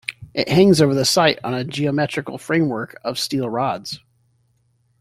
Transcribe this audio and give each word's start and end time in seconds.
It 0.33 0.49
hangs 0.49 0.81
over 0.81 0.95
the 0.95 1.05
site 1.05 1.37
on 1.43 1.53
a 1.53 1.63
geometrical 1.63 2.39
framework 2.39 2.99
of 3.03 3.19
steel 3.19 3.47
rods. 3.47 3.99